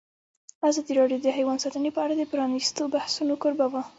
[0.69, 3.81] ازادي راډیو د حیوان ساتنه په اړه د پرانیستو بحثونو کوربه وه.